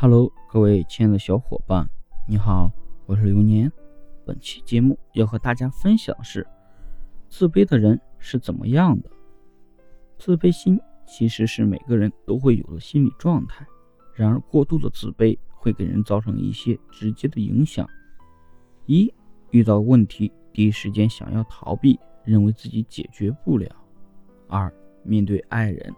[0.00, 1.90] Hello，各位亲爱的小伙伴，
[2.28, 2.70] 你好，
[3.04, 3.68] 我是流年。
[4.24, 6.46] 本期节目要和大家分享的是，
[7.28, 9.10] 自卑的人是怎么样的？
[10.16, 13.66] 自卑心其实是每个人都会有的心理状态，
[14.14, 17.84] 然而过度的自卑会给人造成一些直接的影响：
[18.86, 19.12] 一、
[19.50, 23.66] 遇到问题第一时间想要逃避，认为自己解决不了；
[24.46, 24.72] 二、
[25.02, 25.92] 面对爱人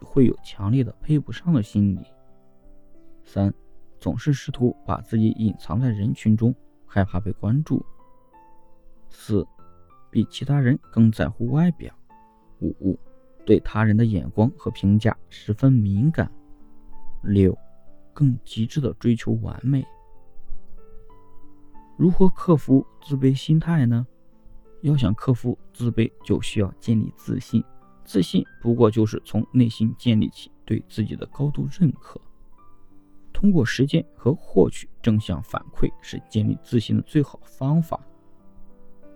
[0.00, 2.00] 会有强烈的配不上的心理。
[3.24, 3.52] 三，
[3.98, 6.54] 总是试图把自己隐藏在人群中，
[6.86, 7.84] 害怕被关注。
[9.08, 9.46] 四，
[10.10, 11.94] 比其他人更在乎外表。
[12.60, 12.98] 五，
[13.44, 16.30] 对他人的眼光和评价十分敏感。
[17.22, 17.56] 六，
[18.12, 19.84] 更极致的追求完美。
[21.96, 24.06] 如何克服自卑心态呢？
[24.82, 27.62] 要想克服自卑，就需要建立自信。
[28.02, 32.18] 自信不过就是从内心建立起对自己的高度认可。
[33.40, 37.98] 通过实践和获取正向反馈是建立自信的最好方法。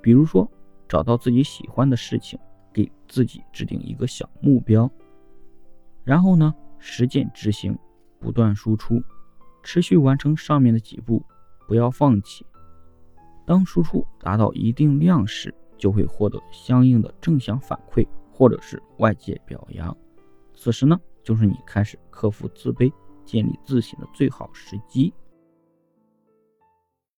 [0.01, 0.51] 比如说，
[0.89, 2.39] 找到自己喜欢的事情，
[2.73, 4.91] 给自己制定一个小目标，
[6.05, 7.79] 然后呢，实践执行，
[8.19, 9.03] 不断输出，
[9.63, 11.23] 持续完成上面的几步，
[11.69, 12.47] 不要放弃。
[13.45, 19.95] 当输出达到一定量时，就会获得相应的正向反馈或者是外界表扬。
[20.55, 22.91] 此时呢，就是你开始克服自卑。
[23.25, 25.13] 建立自信的最好时机。